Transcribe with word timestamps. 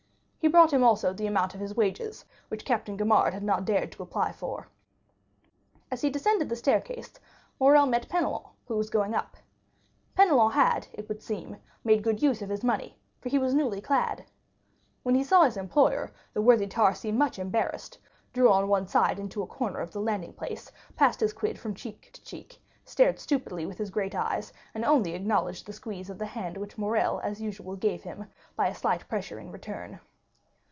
He 0.43 0.47
brought 0.47 0.73
him 0.73 0.83
also 0.83 1.13
the 1.13 1.27
amount 1.27 1.53
of 1.53 1.59
his 1.61 1.75
wages, 1.75 2.25
which 2.47 2.65
Captain 2.65 2.97
Gaumard 2.97 3.31
had 3.31 3.43
not 3.43 3.63
dared 3.63 3.91
to 3.91 4.01
apply 4.01 4.31
for. 4.31 4.67
As 5.91 6.01
he 6.01 6.09
descended 6.09 6.49
the 6.49 6.55
staircase, 6.55 7.13
Morrel 7.59 7.85
met 7.85 8.09
Penelon, 8.09 8.49
who 8.67 8.75
was 8.75 8.89
going 8.89 9.13
up. 9.13 9.37
Penelon 10.17 10.51
had, 10.53 10.87
it 10.93 11.07
would 11.07 11.21
seem, 11.21 11.57
made 11.83 12.01
good 12.01 12.23
use 12.23 12.41
of 12.41 12.49
his 12.49 12.63
money, 12.63 12.97
for 13.19 13.29
he 13.29 13.37
was 13.37 13.53
newly 13.53 13.81
clad. 13.81 14.25
When 15.03 15.13
he 15.13 15.23
saw 15.23 15.43
his 15.43 15.57
employer, 15.57 16.11
the 16.33 16.41
worthy 16.41 16.65
tar 16.65 16.95
seemed 16.95 17.19
much 17.19 17.37
embarrassed, 17.37 17.99
drew 18.33 18.51
on 18.51 18.67
one 18.67 18.87
side 18.87 19.19
into 19.19 19.41
the 19.41 19.45
corner 19.45 19.79
of 19.79 19.91
the 19.91 20.01
landing 20.01 20.33
place, 20.33 20.71
passed 20.95 21.19
his 21.19 21.33
quid 21.33 21.59
from 21.59 21.73
one 21.73 21.77
cheek 21.77 22.09
to 22.13 22.31
the 22.35 22.41
other, 22.45 22.55
stared 22.83 23.19
stupidly 23.19 23.67
with 23.67 23.77
his 23.77 23.91
great 23.91 24.15
eyes, 24.15 24.51
and 24.73 24.83
only 24.85 25.13
acknowledged 25.13 25.67
the 25.67 25.71
squeeze 25.71 26.09
of 26.09 26.17
the 26.17 26.25
hand 26.25 26.57
which 26.57 26.79
Morrel 26.79 27.19
as 27.19 27.39
usual 27.43 27.75
gave 27.75 28.01
him 28.01 28.25
by 28.55 28.65
a 28.67 28.73
slight 28.73 29.07
pressure 29.07 29.37
in 29.37 29.51
return. 29.51 29.99